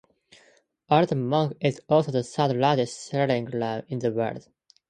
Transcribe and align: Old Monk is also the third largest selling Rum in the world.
Old 0.89 1.15
Monk 1.15 1.57
is 1.61 1.79
also 1.87 2.11
the 2.11 2.23
third 2.23 2.57
largest 2.57 3.01
selling 3.01 3.45
Rum 3.45 3.83
in 3.87 3.99
the 3.99 4.11
world. 4.11 4.47